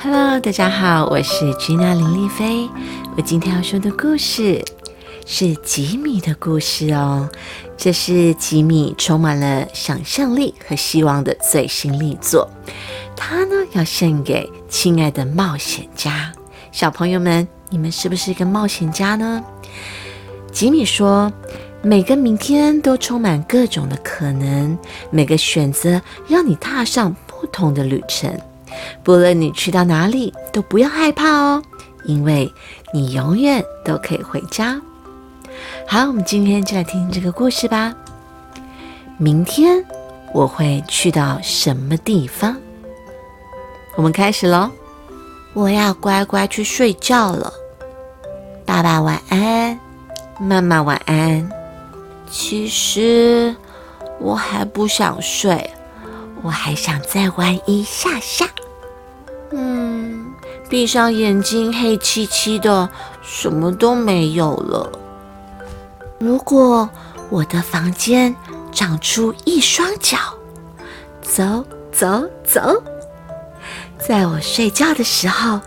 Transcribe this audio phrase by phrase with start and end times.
[0.00, 2.70] Hello，大家好，我是吉娜林丽菲。
[3.16, 4.64] 我今天要说的故事
[5.26, 7.28] 是吉米的故事哦。
[7.76, 12.48] 这是吉米充满了想象力和希望的最新力作。
[13.16, 16.32] 他呢要献给亲爱的冒险家
[16.70, 19.42] 小朋友们，你们是不是一个冒险家呢？
[20.52, 21.32] 吉米说，
[21.82, 24.78] 每个明天都充满各种的可能，
[25.10, 28.32] 每个选择让你踏上不同的旅程。
[29.02, 31.62] 不论你去到哪里，都不要害怕哦，
[32.04, 32.52] 因为
[32.92, 34.80] 你永远都可以回家。
[35.86, 37.94] 好，我们今天就来听这个故事吧。
[39.16, 39.84] 明天
[40.32, 42.56] 我会去到什么地方？
[43.96, 44.70] 我们开始喽。
[45.54, 47.52] 我要乖乖去睡觉了。
[48.64, 49.76] 爸爸晚安，
[50.38, 51.50] 妈妈晚安。
[52.30, 53.56] 其实
[54.20, 55.68] 我还不想睡，
[56.42, 58.46] 我还想再玩一下下。
[59.50, 60.32] 嗯，
[60.68, 62.88] 闭上眼睛，黑漆漆的，
[63.22, 64.90] 什么都没有了。
[66.18, 66.88] 如果
[67.30, 68.34] 我的房间
[68.70, 70.18] 长出一双脚，
[71.22, 72.82] 走走走，
[73.98, 75.60] 在我睡觉的时候，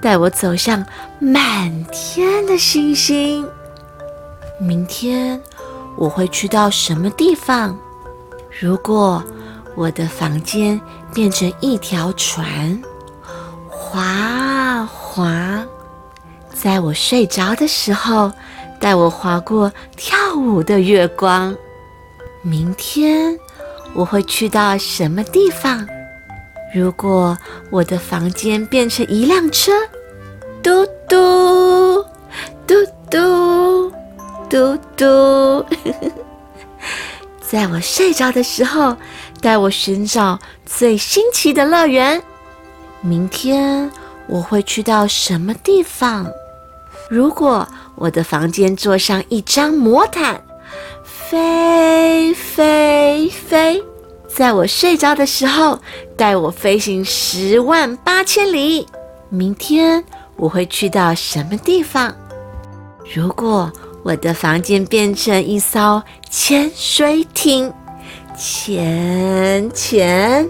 [0.00, 0.84] 带我走向
[1.18, 3.48] 满天的星星。
[4.60, 5.40] 明天
[5.96, 7.76] 我会去到什么地方？
[8.60, 9.22] 如果
[9.74, 10.80] 我的房间
[11.12, 12.80] 变成一条船。
[13.94, 15.64] 滑滑，
[16.52, 18.32] 在我睡着的时候，
[18.80, 21.54] 带我划过跳舞的月光。
[22.42, 23.38] 明天
[23.94, 25.86] 我会去到什么地方？
[26.74, 27.38] 如果
[27.70, 29.70] 我的房间变成一辆车，
[30.60, 32.04] 嘟嘟
[32.66, 32.74] 嘟
[33.08, 33.92] 嘟
[34.50, 35.64] 嘟嘟，
[37.40, 38.96] 在我睡着的时候，
[39.40, 42.20] 带我寻找最新奇的乐园。
[43.04, 43.90] 明天
[44.26, 46.26] 我会去到什么地方？
[47.10, 50.40] 如果我的房间坐上一张魔毯，
[51.04, 53.84] 飞飞飞，
[54.26, 55.78] 在我睡着的时候
[56.16, 58.86] 带我飞行十万八千里。
[59.28, 60.02] 明天
[60.36, 62.14] 我会去到什么地方？
[63.14, 63.70] 如果
[64.02, 67.70] 我的房间变成一艘潜水艇，
[68.34, 70.48] 潜潜。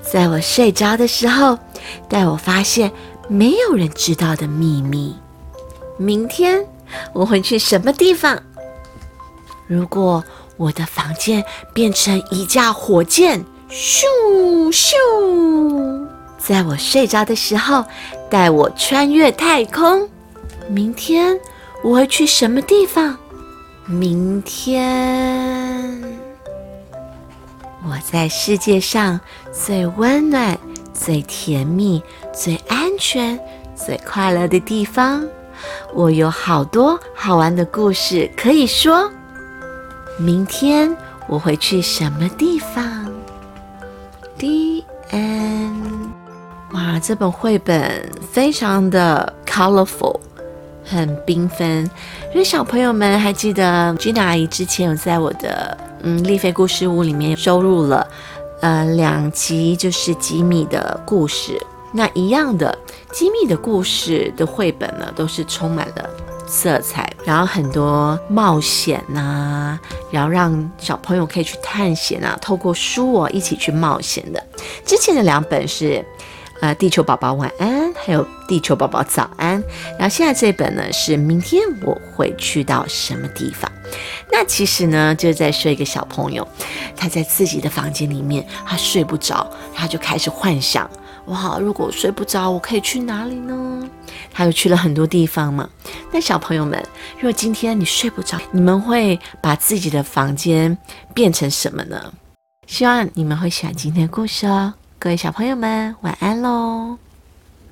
[0.00, 1.58] 在我睡着的时候，
[2.08, 2.90] 带我发现
[3.28, 5.16] 没有人知道的秘密。
[5.96, 6.66] 明天
[7.12, 8.38] 我会去什么地方？
[9.66, 10.22] 如果
[10.56, 14.04] 我的房间变成一架火箭，咻
[14.70, 16.06] 咻，
[16.38, 17.84] 在我睡着的时候
[18.30, 20.08] 带我穿越太空。
[20.68, 21.38] 明天
[21.82, 23.16] 我会去什么地方？
[23.86, 26.02] 明天。
[27.86, 29.20] 我在世界上
[29.52, 30.58] 最温暖、
[30.94, 33.38] 最甜蜜、最安全、
[33.74, 35.26] 最快乐的地方，
[35.92, 39.10] 我有好多好玩的故事可以说。
[40.16, 40.96] 明天
[41.26, 43.12] 我会去什么地方
[44.38, 46.12] ？D N，。
[46.72, 50.20] 哇，这本绘本非常的 colorful，
[50.84, 51.90] 很缤纷。
[52.32, 55.76] 因为小朋友们还记得 Gina 阿姨之前有在我的。
[56.06, 58.06] 嗯，丽菲故事屋里面收录了，
[58.64, 61.60] 呃，两集就是吉米的故事。
[61.92, 62.78] 那一样的，
[63.12, 66.08] 吉米的故事的绘本呢，都是充满了
[66.46, 69.78] 色彩，然后很多冒险呐，
[70.10, 74.42] 然后让小朋友可以去探险啊，透过书哦一起去冒险的。
[74.86, 76.02] 之前的两本是。
[76.64, 79.62] 呃，地球宝宝晚安，还有地球宝宝早安。
[79.98, 83.70] 然后现在这本呢是明天我会去到什么地方？
[84.32, 86.48] 那其实呢就是在说一个小朋友，
[86.96, 90.90] 他在自己的房间里面，他睡不着，他就开始幻想：
[91.26, 93.86] 哇，如果睡不着，我可以去哪里呢？
[94.32, 95.68] 他又去了很多地方嘛。
[96.10, 96.82] 那小朋友们，
[97.16, 100.78] 如果今天你睡不着，你们会把自己的房间
[101.12, 102.14] 变成什么呢？
[102.66, 104.72] 希望你们会喜欢今天的故事哦。
[105.04, 106.96] 各位小朋友们，晚安喽。